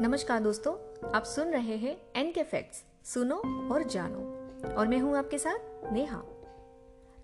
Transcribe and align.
नमस्कार 0.00 0.40
दोस्तों, 0.40 0.74
आप 1.10 1.24
सुन 1.24 1.48
रहे 1.48 1.76
हैं 1.76 1.96
एन 2.16 2.32
के 2.32 2.42
फैक्ट्स 2.42 2.84
सुनो 3.04 3.36
और 3.74 3.82
जानो। 3.82 4.18
और 4.74 4.88
मैं 4.88 4.98
हूँ 4.98 5.16
आपके 5.16 5.38
साथ 5.38 5.92
नेहा। 5.92 6.22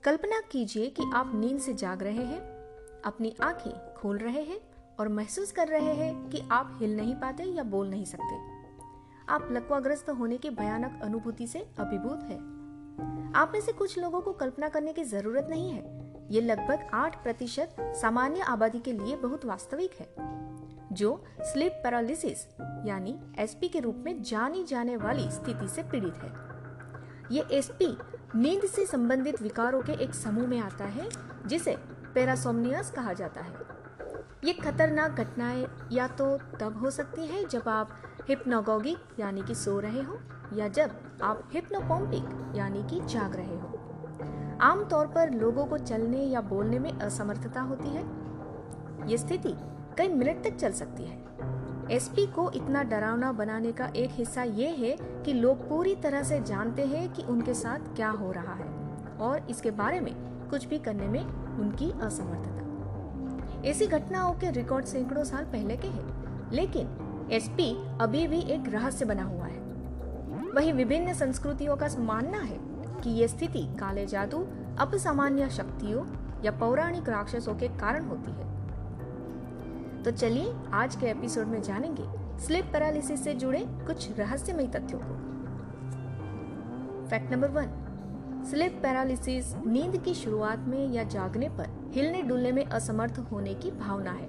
कल्पना 0.03 0.40
कीजिए 0.40 0.87
कि 0.87 1.03
आप 1.14 1.33
नींद 1.35 1.58
से 1.58 1.74
जाग 1.74 2.03
रहे 2.03 2.24
हैं, 2.24 2.40
अपनी 3.03 3.37
आँखें 3.42 3.94
खोल 3.94 4.19
रहे 4.19 4.42
हैं 4.42 4.60
और 5.01 5.08
महसूस 5.08 5.53
कर 5.53 5.69
रहे 5.69 5.94
हैं 5.94 6.30
कि 6.30 6.48
आप 6.51 6.78
हिल 6.80 6.96
नहीं 6.96 7.14
पाते 7.14 7.42
या 7.42 7.62
बोल 7.62 7.90
नहीं 7.90 8.04
सकते। 8.04 8.37
आप 9.28 9.48
लकवाग्रस्त 9.52 10.10
होने 10.10 10.38
की 10.38 10.50
भयानक 10.50 11.00
अनुभूति 11.02 11.46
से 11.46 11.58
अभिभूत 11.78 12.22
है। 12.22 12.37
आप 13.32 13.50
में 13.54 13.60
से 13.60 13.72
कुछ 13.72 13.98
लोगों 13.98 14.21
को 14.21 14.32
कल्पना 14.32 14.68
करने 14.68 14.92
की 14.92 15.04
ज़रूरत 15.04 15.46
नहीं 15.50 15.71
है। 15.71 16.14
ये 16.30 16.41
लगभग 16.41 16.91
आठ 16.95 17.23
प्रतिशत 17.23 17.77
सामान्य 17.80 18.41
आबादी 18.41 18.80
के 18.80 18.92
लिए 18.92 19.16
बहुत 19.16 19.45
वास्तविक 19.45 19.92
है। 19.92 20.41
जो 20.92 21.24
स्लीप 21.40 21.72
पैरालिसिस, 21.72 22.46
यानी 22.86 23.20
एसपी 23.38 23.68
के 23.68 23.80
रूप 23.80 23.96
में 24.04 24.22
जानी 24.22 24.64
जाने 24.64 24.96
वाली 24.96 25.30
स्थिति 25.30 25.68
से 25.68 25.82
पीड़ित 25.82 26.14
है। 26.14 26.32
ये 27.30 27.46
एसपी 27.52 27.98
नींद 28.36 28.62
से 28.62 28.86
संबंधित 28.86 29.42
विकारों 29.42 29.82
के 29.82 29.92
एक 29.92 30.14
समूह 30.14 30.46
में 30.46 30.60
आता 30.60 30.84
है, 30.84 31.08
जिसे 31.46 31.76
पेरासोमनियस 32.14 32.90
कहा 32.90 33.12
जाता 33.12 33.40
है। 33.40 33.54
ये 34.45 34.52
खतरनाक 34.52 35.10
घटनाएँ 35.10 35.88
या 35.92 36.08
तो 36.08 36.38
तब 36.60 36.80
हो 36.80 36.90
सकती 36.90 37.26
है 37.26 37.48
जब 37.48 37.68
आप 37.68 37.90
हिप्नोगोगिक, 38.28 38.98
यानी 39.20 39.42
कि 39.42 39.54
सो 39.54 39.80
रहे 39.80 40.02
हो, 40.02 40.18
या 40.54 40.68
जब 40.68 41.18
आप 41.22 41.48
हिप्नोपोम्पिक, 41.52 42.56
यानी 42.56 42.82
कि 42.82 43.00
जाग 43.00 43.36
रहे 43.36 43.59
हो। 43.59 43.76
आमतौर 44.60 45.06
पर 45.06 45.30
लोगों 45.30 45.66
को 45.66 45.78
चलने 45.78 46.18
या 46.18 46.40
बोलने 46.40 46.78
में 46.78 46.92
असमर्थता 46.92 47.60
होती 47.60 47.88
है। 47.88 48.02
ये 49.10 49.18
स्थिति 49.18 49.54
कई 50.00 50.09
मिनट 50.09 50.42
तक 50.45 50.54
चल 50.56 50.73
सकती 50.73 51.02
है। 51.02 51.88
एसपी 51.90 52.24
को 52.26 52.51
इतना 52.51 52.82
डरावना 52.82 53.32
बनाने 53.32 53.73
का 53.73 53.87
एक 53.96 54.10
हिस्सा 54.12 54.43
ये 54.43 54.68
है 54.68 54.96
कि 55.24 55.32
लोग 55.32 55.68
पूरी 55.68 55.95
तरह 55.95 56.23
से 56.23 56.40
जानते 56.40 56.87
हैं 56.87 57.12
कि 57.12 57.23
उनके 57.23 57.54
साथ 57.54 57.95
क्या 57.96 58.10
हो 58.10 58.30
रहा 58.32 58.54
है 58.54 58.68
और 59.21 59.46
इसके 59.51 59.71
बारे 59.71 60.01
में 60.01 60.12
कुछ 60.51 60.66
भी 60.66 60.78
करने 60.78 61.09
में 61.09 61.21
उनकी 61.21 61.90
असमर्थता। 62.02 63.68
ऐसी 63.68 63.87
घटनाओं 63.87 64.33
के 64.33 64.51
रिकॉर्ड 64.51 64.84
सैकड़ों 64.84 65.25
साल 65.25 65.45
पहले 65.45 65.77
के 65.77 65.89
हैं, 65.89 66.51
लेकिन 66.53 67.28
एसपी 67.33 67.71
अभी 68.01 68.27
भी 68.28 68.41
एक 68.53 68.73
रहस्य 68.73 69.05
बना 69.05 69.25
हुआ 69.25 69.47
है। 69.47 69.59
वही 70.51 70.73
विभिन्न 70.73 71.12
संस्कृतियों 71.15 71.77
का 71.77 71.89
मानना 71.98 72.39
है 72.39 72.59
कि 73.03 73.11
ये 73.11 73.28
स्थिति 73.28 73.67
काले 73.81 74.06
जादू 74.06 74.47
अपसामान्य 74.78 75.51
शक्तियों 75.51 76.06
या 76.45 76.51
पौराणिक 76.51 77.09
राक्षसों 77.09 77.55
के 77.55 77.69
कारण 77.69 78.05
होती 78.05 78.31
है। 78.31 78.50
तो 80.05 80.11
चलिए 80.11 80.55
आज 80.73 80.97
के 80.97 81.06
एपिसोड 81.06 81.47
में 81.47 81.62
जानेंगे 81.62 82.03
स्लिप 82.39 82.65
पैरालिसिस 82.65 83.25
से 83.25 83.34
जुड़े 83.34 83.65
कुछ 83.67 84.19
रहस्यमय 84.19 84.67
तथ्यों 84.67 85.01
को। 85.03 85.15
Fact 87.09 87.33
number 87.33 87.48
one 87.48 88.45
sleep 88.51 88.81
paralysis 88.83 89.55
नींद 89.67 90.03
की 90.05 90.15
शुरुआत 90.15 90.59
में 90.59 90.89
या 90.89 91.05
जागने 91.05 91.48
पर 91.48 91.91
हिलने 91.95 92.23
डुलने 92.23 92.53
में 92.53 92.65
असमर्थ 92.65 93.19
होने 93.19 93.55
की 93.55 93.71
भावना 93.71 94.11
है। 94.11 94.28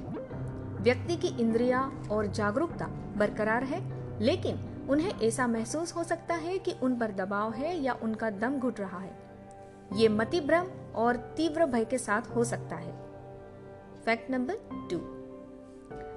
व्यक्ति 0.82 1.16
की 1.16 1.28
इंद्रिया 1.28 1.92
और 2.12 2.26
जागरूकता 2.26 2.86
बरकरार 3.18 3.64
है, 3.64 3.82
लेकिन 4.20 4.88
उन्हें 4.90 5.20
ऐसा 5.20 5.48
महसूस 5.48 5.96
हो 5.96 6.04
सकता 6.04 6.36
है 6.36 6.60
कि 6.60 6.76
उन 6.84 7.00
पर 7.00 7.12
दबाव 7.12 7.54
है 7.54 7.80
या 7.80 7.94
उनका 7.94 8.30
दम 8.30 8.60
घुट 8.60 8.80
रहा 8.80 9.00
है। 9.00 9.20
ये 9.94 10.10
मति 10.10 10.42
भ्रम 10.42 10.68
और 10.96 11.16
तीव्र 11.16 11.66
भय 11.66 11.86
के 11.86 11.98
साथ 11.98 12.22
हो 12.36 12.44
सकता 12.44 12.76
है। 12.76 12.92
Fact 14.06 14.32
number 14.32 14.56
two 14.92 15.21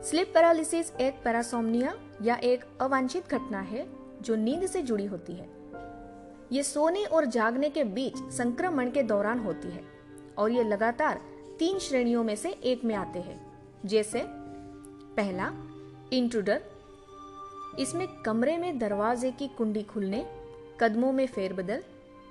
sleep 0.04 0.30
paralysis 0.34 0.92
एक 0.92 1.14
पैरासोमनिया 1.24 1.94
या 2.22 2.34
एक 2.34 2.64
अवांछित 2.80 3.28
घटना 3.28 3.60
है 3.60 3.88
जो 4.22 4.36
नींद 4.36 4.66
से 4.66 4.82
जुड़ी 4.82 5.06
होती 5.06 5.32
है। 5.32 5.48
ये 6.52 6.62
सोने 6.62 7.04
और 7.04 7.24
जागने 7.24 7.70
के 7.70 7.84
बीच 7.84 8.16
संक्रमण 8.16 8.90
के 8.90 9.02
दौरान 9.02 9.38
होती 9.38 9.68
है 9.68 9.84
और 10.38 10.50
ये 10.50 10.64
लगातार 10.64 11.20
तीन 11.58 11.78
श्रेणियों 11.78 12.24
में 12.24 12.36
से 12.36 12.50
एक 12.50 12.84
में 12.84 12.94
आते 12.94 13.18
हैं। 13.18 13.62
जैसे, 13.84 14.22
पहला, 15.16 15.52
इंट्रूडर। 16.12 16.62
इसमें 17.78 18.08
कमरे 18.08 18.58
में 18.58 18.78
दरवाजे 18.78 19.30
की 19.30 19.48
कुंडी 19.48 19.82
खुलने, 19.82 20.26
कदमों 20.80 21.12
में 21.12 21.26
फेरबदल, 21.26 21.82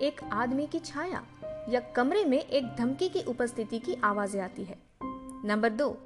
एक 0.01 0.22
आदमी 0.34 0.67
की 0.67 0.79
छाया 0.79 1.23
या 1.69 1.79
कमरे 1.79 2.25
में 2.25 2.40
एक 2.40 2.75
धमकी 2.75 3.09
की 3.09 3.22
उपस्थिति 3.22 3.79
की 3.79 3.97
आवाज़ें 4.03 4.41
आती 4.41 4.63
है। 4.63 4.78
नंबर 5.45 5.69
दो, 5.69 5.97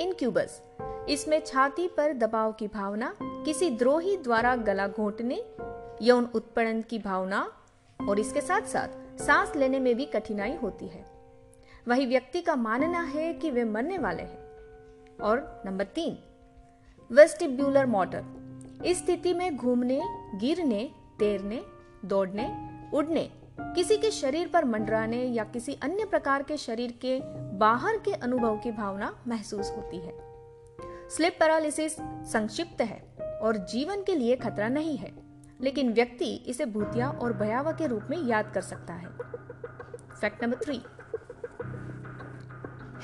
इनक्यूबस। 0.00 0.62
इसमें 1.10 1.42
छाती 1.46 1.88
पर 1.88 2.12
दबाव 2.12 2.52
की 2.52 2.68
भावना, 2.68 3.16
किसी 3.22 3.70
द्रोही 3.70 4.16
द्वारा 4.16 4.56
गला 4.56 4.88
घोटने, 4.88 5.44
यौन 6.02 6.28
उत्पीड़न 6.34 6.82
की 6.82 6.98
भावना 6.98 7.52
और 8.08 8.20
इसके 8.20 8.40
साथ 8.40 8.62
साथ 8.62 9.18
सांस 9.20 9.56
लेने 9.56 9.78
में 9.78 9.96
भी 9.96 10.04
कठिनाई 10.04 10.54
होती 10.54 10.86
है। 10.86 11.04
वही 11.88 12.06
व्यक्ति 12.06 12.40
का 12.40 12.56
मानना 12.56 13.02
है 13.02 13.32
कि 13.32 13.50
वे 13.50 13.64
मरने 13.64 13.98
वाले 13.98 14.22
हैं। 14.22 14.38
और 15.18 15.62
नंबर 15.66 15.84
तीन, 15.84 16.18
वेस्टिब्यूलर 17.12 17.86
मोटर। 17.86 18.24
इस 18.84 19.04
स्थिति 19.04 19.34
में 19.34 19.56
घूमने, 19.56 20.02
गिरने, 20.34 20.90
तैरने, 21.18 21.62
दौड़ने, 22.04 22.68
उड़ने, 22.94 23.30
किसी 23.60 23.96
के 23.96 24.10
शरीर 24.10 24.48
पर 24.48 24.64
मंडराने 24.64 25.24
या 25.24 25.44
किसी 25.44 25.78
अन्य 25.82 26.04
प्रकार 26.04 26.42
के 26.42 26.56
शरीर 26.56 26.92
के 26.92 27.20
बाहर 27.58 27.96
के 27.96 28.12
अनुभव 28.12 28.58
की 28.58 28.70
भावना 28.70 29.16
महसूस 29.28 29.70
होती 29.70 29.96
है। 29.96 30.29
स्लिप 31.10 31.36
पैरालिसिस 31.40 31.94
संक्षिप्त 32.32 32.80
है 32.80 33.00
और 33.42 33.56
जीवन 33.66 34.02
के 34.02 34.14
लिए 34.14 34.36
खतरा 34.36 34.68
नहीं 34.68 34.96
है, 34.96 35.10
लेकिन 35.60 35.92
व्यक्ति 35.92 36.24
इसे 36.46 36.64
भूतिया 36.66 37.08
और 37.12 37.32
भयावह 37.32 37.72
के 37.72 37.86
रूप 37.86 38.06
में 38.10 38.16
याद 38.18 38.50
कर 38.54 38.60
सकता 38.60 38.94
है। 38.94 39.08
Fact 40.20 40.44
number 40.44 40.56
three 40.56 40.80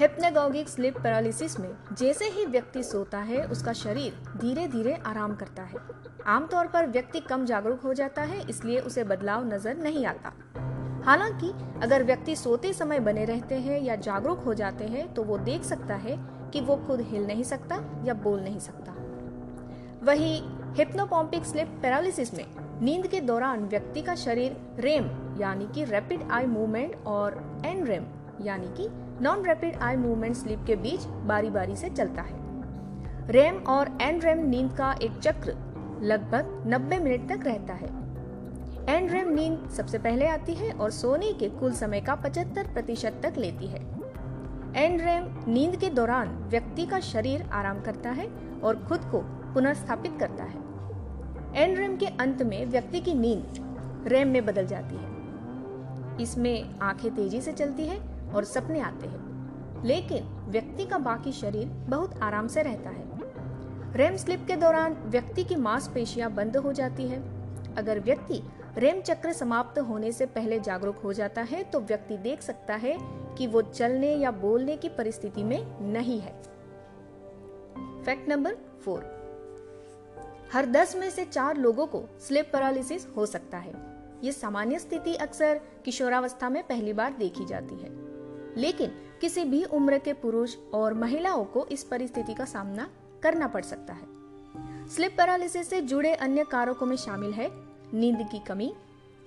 hypnagogic 0.00 0.68
sleep 0.68 0.98
paralysis 0.98 1.58
में 1.60 1.70
जैसे 1.92 2.28
ही 2.28 2.44
व्यक्ति 2.46 2.82
सोता 2.82 3.18
है, 3.18 3.44
उसका 3.44 3.72
शरीर 3.72 4.22
धीरे 4.36 4.66
धीरे 4.68 4.94
आराम 5.06 5.34
करता 5.34 5.62
है। 5.62 5.78
आमतौर 6.26 6.66
पर 6.66 6.86
व्यक्ति 6.86 7.20
कम 7.20 7.44
जागरूक 7.44 7.80
हो 7.80 7.94
जाता 7.94 8.22
है, 8.22 8.40
इसलिए 8.48 8.78
उसे 8.80 9.04
बदलाव 9.04 9.46
नज़र 9.46 9.76
नहीं 9.76 10.06
आता। 10.06 10.32
हालाँकि, 11.04 11.52
अगर 11.82 12.04
व्यक्ति 12.04 12.36
सोते 12.36 12.72
समय 12.72 13.00
बने 13.00 13.24
रहते 13.24 13.54
हैं 13.54 13.80
या 13.80 13.96
जागरूक 13.96 14.38
हो 14.38 14.54
जाते 14.54 14.84
हैं 14.84 15.12
तो 15.14 15.22
वो 15.22 15.38
देख 15.38 15.62
सकता 15.62 15.94
है 15.94 16.16
कि 16.52 16.60
वो 16.60 16.76
खुद 16.76 17.00
हिल 17.00 17.26
नहीं 17.26 17.42
सकता 17.42 18.02
या 18.04 18.14
बोल 18.14 18.40
नहीं 18.40 18.58
सकता। 18.58 18.92
वही 20.06 20.42
हिप्नोपॉम्पिक 20.76 21.44
स्लिप 21.44 21.78
पैरालिसिस 21.82 22.34
में 22.34 22.44
नींद 22.82 23.06
के 23.06 23.20
दौरान 23.20 23.64
व्यक्ति 23.64 24.02
का 24.02 24.14
शरीर 24.14 24.56
रेम, 24.78 25.04
यानी 25.40 25.66
कि 25.74 25.84
रैपिड 25.84 26.22
आई 26.30 26.46
मूवमेंट, 26.46 27.06
और 27.06 27.62
एन 27.66 27.84
रेम 27.84 28.04
यानी 28.40 28.66
कि 28.66 28.88
non 29.24 29.44
rapid 29.44 29.76
eye 29.76 29.96
movement 29.96 30.36
sleep 30.36 30.64
के 30.66 30.76
बीच 30.76 31.04
बारी 31.04 31.50
बारी 31.50 31.76
से 31.76 31.90
चलता 31.90 32.22
है। 32.22 32.46
रेम 33.30 33.56
और 33.56 33.98
एन 34.02 34.20
रेम 34.20 34.38
नींद 34.38 34.72
का 34.72 34.92
एक 35.02 35.18
चक्र 35.18 35.56
लगभग 36.02 36.62
90 36.66 36.98
मिनट 37.00 37.28
तक 37.28 37.46
रहता 37.46 37.74
है। 37.74 37.86
एन 38.96 39.08
रेम 39.08 39.28
नींद 39.28 39.70
सबसे 39.70 39.98
पहले 39.98 40.26
आती 40.26 40.54
है 40.54 40.72
और 40.72 40.90
सोने 40.90 41.32
के 41.32 41.48
कुल 41.48 41.72
समय 41.72 42.00
का 42.00 42.14
75 42.14 42.72
प्रतिशत 42.72 43.20
तक 43.22 43.34
लेती 43.38 43.66
है। 43.66 43.95
एनरेम 44.76 45.52
नींद 45.52 45.76
के 45.76 45.90
दौरान 45.90 46.28
व्यक्ति 46.28 46.86
का 46.86 47.00
शरीर 47.00 47.42
आराम 47.42 47.80
करता 47.80 48.10
है 48.10 48.28
और 48.64 48.84
खुद 48.84 49.00
को 49.00 49.20
पुनर्स्थापित 49.54 50.16
करता 50.20 50.44
है। 50.44 50.58
एनरेम 51.54 51.96
के 51.96 52.06
अंत 52.06 52.42
में 52.42 52.66
व्यक्ति 52.66 53.00
की 53.00 53.14
नींद 53.14 53.54
रेम 54.06 54.28
में 54.28 54.46
बदल 54.46 54.66
जाती 54.66 54.96
है। 54.96 55.16
इसमें 56.22 56.78
आँखें 56.78 57.14
तेज़ी 57.14 57.40
से 57.40 57.52
चलती 57.52 57.86
है 57.86 58.00
और 58.34 58.44
सपने 58.44 58.80
आते 58.80 59.06
हैं। 59.06 59.26
लेकिन 59.84 60.24
व्यक्ति 60.48 60.86
का 60.86 60.98
बाकी 60.98 61.32
शरीर 61.32 61.66
बहुत 61.66 62.22
आराम 62.22 62.46
से 62.46 62.62
रहता 62.62 62.90
है। 62.90 63.04
रेम 63.92 64.16
स्लिप 64.16 64.44
के 64.46 64.56
दौरान 64.56 64.96
व्यक्ति 65.06 65.44
की 65.44 65.56
मांसपेशियाँ 65.56 66.30
बंद 66.30 66.56
हो 66.56 66.72
जाती 66.72 67.08
है। 67.08 67.22
अगर 67.76 68.00
व्यक्ति 68.00 68.42
रेम 68.78 69.00
चक्र 69.00 69.32
समाप्त 69.32 69.78
होने 69.78 70.12
से 70.12 70.26
पहले 70.26 70.60
जागरूक 70.60 70.96
हो 70.96 71.12
जाता 71.12 71.42
है 71.42 71.64
तो 71.64 71.80
व्यक्ति 71.80 72.16
देख 72.16 72.42
सकता 72.42 72.74
है 72.74 72.98
कि 73.34 73.46
वो 73.46 73.62
चलने 73.62 74.14
या 74.14 74.30
बोलने 74.30 74.76
की 74.76 74.88
परिस्थिति 74.88 75.44
में 75.44 75.80
नहीं 75.80 76.20
है। 76.20 76.42
Fact 78.04 78.28
number 78.28 78.54
four. 78.54 79.16
हर 80.52 80.66
दस 80.66 80.96
में 80.96 81.10
से 81.10 81.24
चार 81.24 81.56
लोगों 81.56 81.86
को 81.86 82.04
स्लिप 82.20 82.50
पैरालिसिस 82.52 83.06
हो 83.16 83.26
सकता 83.26 83.58
है। 83.58 83.74
ये 84.24 84.32
सामान्य 84.32 84.78
स्थिति 84.78 85.14
अक्सर 85.14 85.60
किशोरावस्था 85.84 86.48
में 86.48 86.62
पहली 86.62 86.92
बार 86.92 87.12
देखी 87.12 87.46
जाती 87.46 87.74
है। 87.74 87.90
लेकिन 88.56 88.90
किसी 89.20 89.44
भी 89.44 89.64
उम्र 89.64 89.98
के 89.98 90.12
पुरुष 90.12 90.56
और 90.74 90.94
महिलाओं 90.94 91.44
को 91.44 91.66
इस 91.66 91.84
परिस्थिति 91.84 92.34
का 92.34 92.44
सामना 92.44 92.90
करना 93.22 93.46
पड़ 93.46 93.64
सकता 93.64 93.92
है। 93.92 94.06
स्लिप 94.88 95.14
पैरालिसिस 95.16 95.70
से 95.70 95.80
जुड़े 95.80 96.14
अन्य 96.14 96.44
कारकों 96.44 96.86
में 96.86 96.96
शामिल 96.96 97.32
है 97.32 97.65
नींद 97.94 98.28
की 98.32 98.38
कमी, 98.38 98.74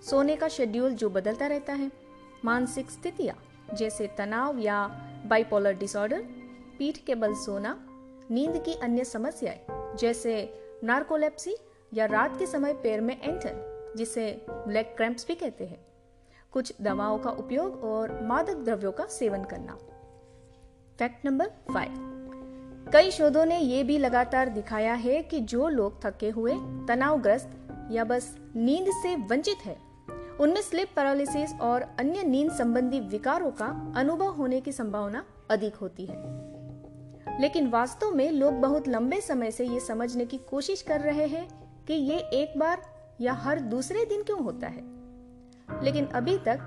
सोने 0.09 0.35
का 0.35 0.47
शेड्यूल 0.47 0.91
जो 0.91 1.09
बदलता 1.09 1.47
रहता 1.47 1.73
है, 1.73 1.91
मानसिक 2.45 2.91
स्थितियाँ 2.91 3.35
जैसे 3.75 4.07
तनाव 4.07 4.57
या 4.57 4.87
बाइपोलर 5.25 5.73
डिसऑर्डर 5.73 6.21
पीठ 6.79 6.97
के 6.97 7.15
बल 7.15 7.33
सोना, 7.33 7.87
नींद 8.31 8.63
की 8.63 8.73
अन्य 8.73 9.03
समस्याएँ 9.03 9.59
जैसे 9.97 10.53
नार्कोलेप्सी 10.83 11.55
या 11.93 12.05
रात 12.05 12.39
के 12.39 12.45
समय 12.45 12.73
पैर 12.73 13.01
में 13.01 13.21
एंटर, 13.21 13.69
जिसे 13.97 14.45
लेग 14.67 14.85
क्रैम्प्स 14.85 15.27
भी 15.27 15.35
कहते 15.35 15.65
हैं। 15.65 15.87
कुछ 16.51 16.73
दवाओं 16.81 17.19
का 17.19 17.29
उपयोग 17.29 17.83
और 17.83 18.21
मादक 18.21 18.55
द्रव्यों 18.55 18.91
का 18.91 19.05
सेवन 19.05 19.43
करना। 19.43 19.77
फैक्ट 20.99 21.25
नंबर 21.25 21.45
फाइव 21.45 22.08
कई 22.93 23.11
शोधों 23.11 23.45
ने 23.45 23.59
यह 23.59 23.83
भी 23.83 23.97
लगातार 23.97 24.49
दिखाया 24.49 24.93
है 24.93 25.23
कि 25.23 25.39
जो 25.39 25.69
लोग 25.69 26.05
थके 26.05 26.29
हुए, 26.29 26.53
तनावग्रस्त 26.87 27.49
या 27.91 28.03
बस 28.03 28.37
नींद 28.55 28.87
से 28.89 29.15
वंचित 29.15 29.57
है, 29.65 29.77
उनमें 30.41 30.61
स्लिप 30.61 30.89
पैरालिसिस 30.95 31.53
और 31.61 31.81
अन्य 31.81 32.23
नींद 32.23 32.51
संबंधी 32.51 32.99
विकारों 32.99 33.51
का 33.51 33.93
अनुभव 33.95 34.27
होने 34.27 34.61
की 34.61 34.71
संभावना 34.71 35.25
अधिक 35.49 35.75
होती 35.75 36.05
है। 36.05 36.15
लेकिन 37.41 37.69
वास्तव 37.69 38.11
में 38.11 38.31
लोग 38.31 38.53
बहुत 38.53 38.87
लंबे 38.87 39.21
समय 39.21 39.51
से 39.51 39.65
ये 39.65 39.79
समझने 39.79 40.25
की 40.25 40.37
कोशिश 40.37 40.81
कर 40.81 40.99
रहे 40.99 41.25
हैं 41.25 41.47
कि 41.85 41.93
ये 41.93 42.17
एक 42.17 42.59
बार 42.59 42.81
या 43.21 43.33
हर 43.33 43.59
दूसरे 43.59 44.05
दिन 44.05 44.23
क्यों 44.23 44.43
होता 44.43 44.67
है। 44.67 44.81
लेकिन 45.83 46.05
अभी 46.05 46.37
तक 46.37 46.59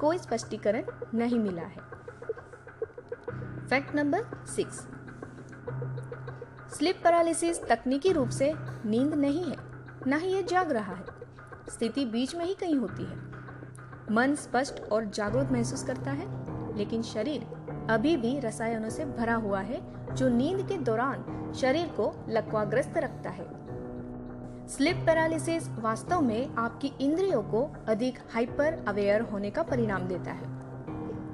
कोई 0.00 0.18
स्पष्टीकरण 0.18 0.84
नहीं 1.14 1.38
मिला 1.38 1.62
है। 1.62 1.88
Fact 3.66 3.94
number 3.94 4.46
six. 4.46 4.86
Sleep 6.74 6.96
paralysis 7.04 7.62
तकनीकी 7.64 8.12
रूप 8.12 8.28
से 8.28 8.52
नींद 8.86 9.14
नहीं 9.14 9.44
है, 9.44 9.56
न 10.06 10.18
ही 10.20 10.28
ये 10.28 10.42
जाग 10.42 10.72
रहा 10.72 10.94
है। 10.94 11.04
स्थिति 11.68 12.04
बीच 12.04 12.34
में 12.34 12.44
ही 12.44 12.54
कहीं 12.54 12.76
होती 12.76 13.04
है। 13.04 13.16
मन 14.10 14.34
स्पष्ट 14.34 14.80
और 14.92 15.04
जागरूक 15.04 15.48
महसूस 15.52 15.84
करता 15.84 16.10
है, 16.10 16.26
लेकिन 16.76 17.02
शरीर 17.02 17.46
अभी 17.90 18.16
भी 18.16 18.40
रसायनों 18.40 18.90
से 18.90 19.04
भरा 19.04 19.34
हुआ 19.34 19.60
है, 19.60 19.80
जो 20.14 20.28
नींद 20.28 20.68
के 20.68 20.78
दौरान 20.78 21.52
शरीर 21.56 21.86
को 21.86 22.26
लकवाग्रस्त 22.28 22.98
रखता 22.98 23.30
है। 23.30 23.46
स्लिप 24.68 24.96
पैरालिसिस 24.96 25.68
वास्तव 25.68 26.20
में 26.20 26.54
आपकी 26.54 26.92
इंद्रियों 27.00 27.42
को 27.42 27.76
अधिक 27.88 28.18
हाइपर 28.34 28.84
अवेयर 28.88 29.20
होने 29.20 29.50
का 29.50 29.62
परिणाम 29.62 30.02
देता 30.02 30.30
है। 30.30 30.57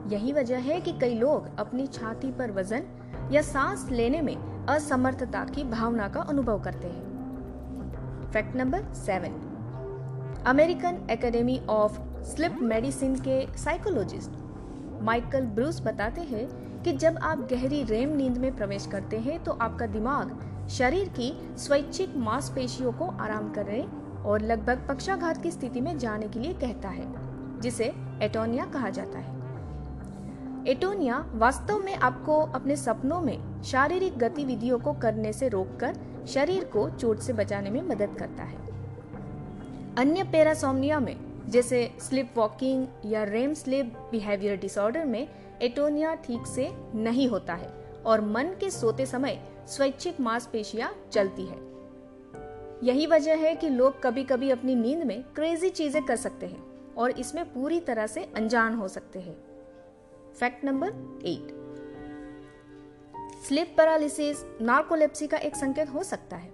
यही 0.06 0.32
वजह 0.32 0.58
है 0.58 0.80
कि 0.80 0.92
कई 0.92 1.14
लोग 1.14 1.48
अपनी 1.58 1.86
छाती 1.86 2.30
पर 2.30 2.50
वज़न 2.50 2.84
या 3.32 3.42
सांस 3.42 3.86
लेने 3.90 4.20
में 4.22 4.36
असमर्थता 4.66 5.44
की 5.44 5.64
भावना 5.64 6.08
का 6.08 6.20
अनुभव 6.20 6.60
करते 6.62 6.88
हैं। 6.88 8.30
Fact 8.32 8.56
number 8.56 8.92
seven. 8.94 9.40
American 10.46 11.06
Academy 11.10 11.60
of 11.68 11.98
Sleep 12.24 12.58
Medicine 12.62 13.14
के 13.18 13.46
साइकोलॉजिस्ट 13.56 14.30
माइकल 15.02 15.46
ब्रूस 15.46 15.80
बताते 15.80 16.20
हैं 16.20 16.46
कि 16.82 16.92
जब 16.92 17.18
आप 17.22 17.46
गहरी 17.52 17.82
रेम 17.82 18.16
नींद 18.16 18.38
में 18.38 18.54
प्रवेश 18.56 18.86
करते 18.86 19.18
हैं 19.18 19.42
तो 19.44 19.52
आपका 19.52 19.86
दिमाग 19.86 20.66
शरीर 20.70 21.08
की 21.08 21.32
स्वैच्छिक 21.58 22.16
मांसपेशियों 22.16 22.92
को 22.92 23.06
आराम 23.20 23.52
करने 23.52 23.84
और 24.24 24.40
लगभग 24.40 24.86
पक्षाघात 24.88 25.42
की 25.42 25.50
स्थिति 25.50 25.80
में 25.80 25.96
जाने 25.98 26.28
के 26.28 26.40
लिए 26.40 26.52
कहता 26.52 26.88
है, 26.88 27.06
जिसे 27.60 27.92
एटोनिया 28.22 28.64
कहा 28.64 28.90
जाता 28.90 29.18
है। 29.18 29.43
एटोनिया 30.68 31.16
वास्तव 31.32 31.78
में 31.78 31.94
आपको 31.94 32.38
अपने 32.54 32.76
सपनों 32.76 33.20
में 33.20 33.62
शारीरिक 33.62 34.16
गतिविधियों 34.18 34.78
को 34.78 34.92
करने 34.92 35.32
से 35.32 35.48
रोककर 35.48 35.96
शरीर 36.26 36.64
को 36.64 36.88
चोट 36.90 37.18
से 37.18 37.32
बचाने 37.32 37.70
में 37.70 37.82
मदद 37.82 38.16
करता 38.18 38.42
है। 38.42 38.56
अन्य 39.98 40.22
पैरासोमनिया 40.22 41.00
में, 41.00 41.16
जैसे 41.48 41.90
स्लिप 42.00 42.32
वॉकिंग 42.36 42.86
या 43.04 43.24
रेम 43.24 43.54
स्लिप 43.54 44.08
बिहेवियर 44.10 44.56
डिसऑर्डर 44.56 45.04
में, 45.04 45.28
एटोनिया 45.62 46.14
ठीक 46.14 46.46
से 46.46 46.70
नहीं 46.94 47.28
होता 47.28 47.54
है 47.54 47.68
और 48.06 48.20
मन 48.20 48.56
के 48.60 48.70
सोते 48.70 49.06
समय 49.06 49.40
स्वैच्छिक 49.68 50.20
मांसपेशियाँ 50.20 50.94
चलती 51.12 51.46
है। 51.46 51.58
यही 52.82 53.06
वजह 53.06 53.36
है 53.36 53.54
कि 53.54 53.68
लोग 53.68 54.02
कभी 54.02 54.24
कभी 54.24 54.50
अपनी 54.50 54.74
नींद 54.74 55.02
में 55.02 55.22
क्रेजी 55.22 55.70
चीज़ें 55.70 56.04
कर 56.04 56.16
सकते 56.16 56.46
हैं 56.46 56.94
और 56.94 57.10
इसमें 57.10 57.44
पूरी 57.44 57.80
तरह 57.80 58.06
से 58.06 58.28
अनजान 58.36 58.74
हो 58.74 58.88
सकते 58.88 59.18
हैं। 59.18 59.36
Fact 60.34 60.64
number 60.64 60.88
eight. 61.24 61.52
Sleep 63.46 63.74
paralysis, 63.76 64.36
narcolepsy 64.60 65.26
का 65.26 65.36
एक 65.38 65.56
संकेत 65.56 65.88
हो 65.88 66.02
सकता 66.02 66.36
है। 66.36 66.48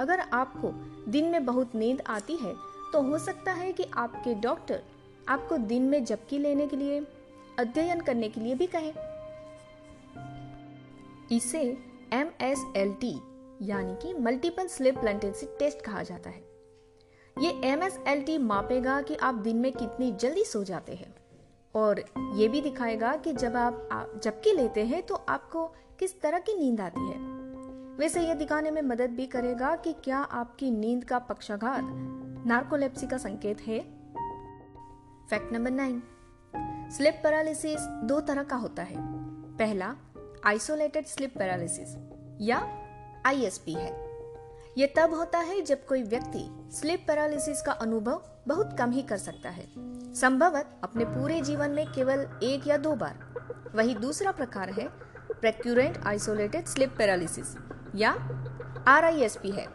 अगर 0.00 0.20
आपको 0.20 0.70
दिन 1.10 1.24
में 1.24 1.44
बहुत 1.46 1.74
नींद 1.74 2.02
आती 2.06 2.36
है 2.36 2.54
तो 2.92 3.02
हो 3.02 3.18
सकता 3.18 3.52
है 3.52 3.72
कि 3.72 3.84
आपके 3.94 4.34
डॉक्टर 4.34 4.82
आपको 5.28 5.56
दिन 5.56 5.82
में 5.82 6.04
झपकी 6.04 6.38
लेने 6.38 6.66
के 6.66 6.76
लिए, 6.76 7.00
अध्ययन 7.58 8.00
करने 8.00 8.28
के 8.28 8.40
लिए 8.40 8.54
भी 8.54 8.66
कहे। 8.66 8.92
इसे 11.36 11.60
एम 12.12 12.30
एस 12.40 12.64
एल 12.76 12.92
टी 12.94 13.14
यानी 13.62 13.94
कि 13.96 14.14
मल्टीपल 14.14 14.66
स्लिप 14.66 15.04
लेंटेंसी 15.04 15.46
टेस्ट 15.58 15.80
कहा 15.80 16.02
जाता 16.02 16.30
है। 16.30 16.44
ये 17.36 17.52
एम 17.64 17.82
एस 17.82 17.98
एल 18.08 18.22
टी 18.22 18.38
मापेगा 18.38 19.00
कि 19.02 19.14
आप 19.16 19.34
दिन 19.34 19.56
में 19.56 19.72
कितनी 19.72 20.12
जल्दी 20.12 20.44
सो 20.44 20.64
जाते 20.64 20.94
हैं। 20.94 21.14
और 21.76 22.04
ये 22.34 22.48
भी 22.48 22.60
दिखाएगा 22.60 23.16
कि 23.16 23.32
जब 23.32 23.56
आप 23.56 24.20
झपकी 24.24 24.52
लेते 24.52 24.84
हैं 24.84 25.02
तो 25.02 25.14
आपको 25.14 25.66
किस 25.98 26.20
तरह 26.20 26.38
की 26.38 26.54
नींद 26.54 26.80
आती 26.80 27.08
है। 27.08 27.18
वैसे 27.98 28.20
यह 28.20 28.34
दिखाने 28.34 28.70
में 28.70 28.82
मदद 28.82 29.10
भी 29.10 29.26
करेगा 29.26 29.74
कि 29.76 29.92
क्या 29.92 30.18
आपकी 30.18 30.70
नींद 30.70 31.04
का 31.04 31.18
पक्षाघात 31.18 31.84
नार्कोलेप्सी 32.46 33.06
का 33.06 33.18
संकेत 33.18 33.60
है। 33.60 33.78
Fact 35.30 35.52
number 35.52 35.70
nine 35.70 36.02
sleep 36.92 37.20
paralysis 37.22 37.80
दो 37.80 38.20
तरह 38.20 38.42
का 38.42 38.56
होता 38.56 38.82
है। 38.82 38.96
पहला 39.56 39.94
आइसोलेटेड 40.46 41.06
स्लिप 41.06 41.38
पैरालिसिस 41.38 41.96
या 42.40 42.58
आईएसपी 43.26 43.72
है। 43.72 44.05
यह 44.78 44.92
तब 44.96 45.14
होता 45.14 45.38
है 45.38 45.62
जब 45.62 45.86
कोई 45.86 46.02
व्यक्ति 46.02 46.70
स्लिप 46.72 47.04
पैरालिसिस 47.08 47.62
का 47.62 47.72
अनुभव 47.72 48.22
बहुत 48.48 48.76
कम 48.78 48.90
ही 48.90 49.02
कर 49.02 49.16
सकता 49.16 49.48
है। 49.48 49.68
संभवत 50.14 50.80
अपने 50.84 51.04
पूरे 51.04 51.40
जीवन 51.40 51.70
में 51.70 51.92
केवल 51.92 52.40
एक 52.42 52.66
या 52.66 52.76
दो 52.76 52.94
बार। 52.94 53.32
वही 53.74 53.94
दूसरा 53.94 54.32
प्रकार 54.32 54.70
है, 54.70 54.88
प्रेक्यूरेंट 55.40 55.98
आइसोलेटेड 56.06 56.66
स्लिप 56.66 56.94
पैरालिसिस, 56.98 57.46
या 57.94 58.10
आरआईएसपी 58.88 59.50
है। 59.50 59.66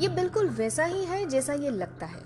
ये 0.00 0.08
बिल्कुल 0.08 0.48
वैसा 0.48 0.84
ही 0.84 1.04
है 1.04 1.26
जैसा 1.26 1.52
ये 1.52 1.70
लगता 1.70 2.06
है। 2.06 2.22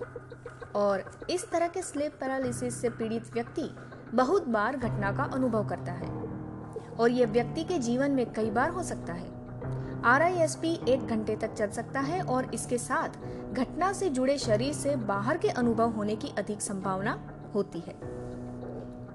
और 0.75 1.27
इस 1.31 1.51
तरह 1.51 1.69
के 1.69 1.83
स्लिप 1.83 2.13
पैरालिसिस 2.21 2.81
से 2.81 2.91
पीड़ित 2.91 3.35
व्यक्ति 3.35 3.71
बहुत 4.15 4.49
बार 4.49 4.77
घटना 4.77 5.13
का 5.13 5.25
अनुभव 5.25 5.69
करता 5.69 5.93
है। 5.93 6.09
और 6.99 7.11
यह 7.11 7.27
व्यक्ति 7.27 7.65
के 7.65 7.79
जीवन 7.79 8.11
में 8.11 8.33
कई 8.33 8.51
बार 8.51 8.71
हो 8.71 8.83
सकता 8.83 9.13
है। 9.13 9.32
आर 10.05 10.23
एक 10.23 11.07
घंटे 11.07 11.37
तक 11.37 11.55
चल 11.55 11.71
सकता 11.71 12.01
है 12.01 12.23
और 12.23 12.55
इसके 12.55 12.79
साथ 12.79 13.09
घटना 13.53 13.93
से 13.93 14.09
जुड़े 14.09 14.39
शरीर 14.39 14.73
से 14.73 14.97
बाहर 14.97 15.37
के 15.37 15.49
अनुभव 15.49 15.91
होने 15.91 16.17
की 16.17 16.29
अधिक 16.39 16.63
संभावना 16.63 17.21
होती 17.55 17.79
है। 17.79 17.95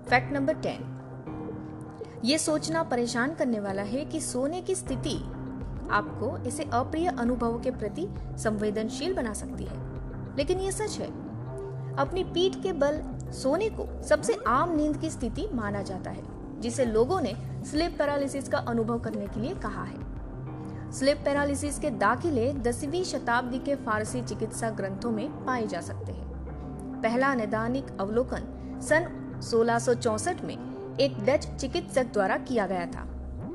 Fact 0.10 0.34
number 0.34 0.54
ten. 0.54 0.94
ये 2.26 2.38
सोचना 2.38 2.84
परेशान 2.84 3.34
करने 3.34 3.60
वाला 3.60 3.82
है 3.82 4.06
कि 4.06 4.22
सोने 4.22 4.62
की 4.62 4.76
स्थिति 4.76 5.18
आपको 5.92 6.38
इसे 6.38 6.64
अप्रिय 6.64 7.08
अनुभव 7.08 7.62
के 7.62 7.72
प्रति 7.72 8.08
संवेदनशील 8.38 9.14
बना 9.14 9.34
सकती 9.34 9.64
है। 9.64 9.78
लेकिन 10.38 10.60
ये 10.60 10.72
सच 10.72 10.98
है, 11.00 11.08
अपनी 11.96 12.24
पीठ 12.24 12.64
के 12.64 12.74
बल 12.74 13.02
सोने 13.32 13.70
को 13.70 14.04
सबसे 14.04 14.38
आम 14.48 14.76
नींद 14.76 14.98
की 14.98 15.10
स्थिति 15.10 15.50
माना 15.54 15.82
जाता 15.82 16.12
है, 16.12 16.24
जिसे 16.62 16.86
लोगों 16.86 17.22
ने 17.22 17.36
स्लिप 17.66 17.98
पैरालिसिस 17.98 18.50
का 18.50 18.58
अनुभव 18.58 19.00
करने 19.00 19.28
के 19.28 19.40
लिए 19.40 19.56
कहा 19.56 19.84
है। 19.84 20.07
स्लिप 20.94 21.18
पैरालिसिस 21.18 21.80
के 21.80 21.90
दाखिले 21.92 22.52
दसवीं 22.54 23.04
शताब्दी 23.04 23.60
के 23.60 23.76
फारसी 23.76 24.22
चिकित्सा 24.22 24.70
ग्रंथों 24.70 25.12
में 25.12 25.46
पाए 25.46 25.66
जा 25.68 25.82
सकते 25.82 26.12
हैं। 26.12 27.02
पहला 27.02 27.34
नैदानिक 27.36 27.88
अवलोकन 28.00 28.80
सन 28.82 29.08
1664 29.42 30.44
में 30.44 30.56
एक 31.00 31.20
डच 31.26 31.48
चिकित्सक 31.52 32.14
द्वारा 32.14 32.38
किया 32.38 32.68
गया 32.68 32.86
था, 32.86 33.06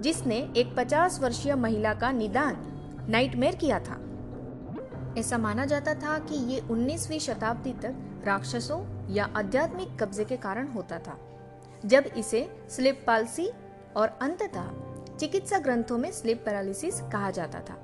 जिसने 0.02 0.36
एक 0.56 0.74
50 0.76 1.20
वर्षीय 1.20 1.54
महिला 1.54 1.94
का 1.94 2.12
निदान 2.12 2.56
नाइटमेयर 3.08 3.56
किया 3.56 3.80
था। 3.80 3.98
ऐसा 5.18 5.38
माना 5.38 5.64
जाता 5.64 5.94
था 5.94 6.18
कि 6.18 6.44
ये 6.52 6.60
19वीं 6.70 7.18
शताब्दी 7.20 7.72
तक 7.82 8.22
राक्षसों 8.26 8.82
या 9.14 9.28
आध्यात्मिक 9.36 9.98
कब्जे 10.02 10.24
के 10.24 10.36
कारण 10.36 10.68
होता 10.68 10.98
था, 10.98 11.18
जब 11.86 12.04
इसे 12.16 12.48
स्लिप 12.70 13.04
पालसी 13.06 13.50
और 13.96 14.18
अंततः 14.22 14.70
चिकित्सा 15.18 15.58
ग्रंथों 15.58 15.98
में 15.98 16.10
स्लिप 16.12 16.42
पैरालिसिस 16.44 17.00
कहा 17.02 17.30
जाता 17.30 17.60
था। 17.60 17.78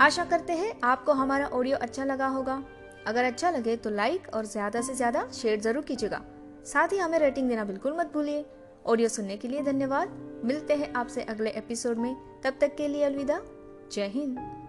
आशा 0.00 0.24
करते 0.24 0.52
हैं 0.52 0.72
आपको 0.84 1.12
हमारा 1.12 1.46
ऑडियो 1.48 1.76
अच्छा 1.76 2.04
लगा 2.04 2.26
होगा। 2.26 2.62
अगर 3.06 3.24
अच्छा 3.24 3.50
लगे 3.50 3.76
तो 3.76 3.90
लाइक 3.90 4.28
और 4.34 4.46
ज़्यादा 4.46 4.80
से 4.80 4.94
ज़्यादा 4.94 5.26
शेयर 5.32 5.60
ज़रूर 5.60 5.84
कीजिएगा। 5.84 6.22
साथ 6.66 6.92
ही 6.92 6.98
हमें 6.98 7.18
रेटिंग 7.18 7.48
देना 7.48 7.64
बिल्कुल 7.64 7.96
मत 7.98 8.12
भूलिए। 8.14 8.44
ऑडियो 8.86 9.08
सुनने 9.08 9.36
के 9.36 9.48
लिए 9.48 9.62
धन्यवाद। 9.62 10.40
मिलते 10.44 10.74
हैं 10.74 10.92
आपसे 10.94 11.22
अगले 11.24 11.50
एपिसोड 11.52 11.98
में। 11.98 12.14
तब 12.44 12.58
तक 12.60 12.76
के 12.76 12.88
लिए 12.88 13.04
अलविदा। 13.04 13.40
जय 13.92 14.06
हिंद। 14.06 14.67